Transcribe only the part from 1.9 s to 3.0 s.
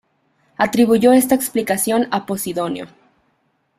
a Posidonio.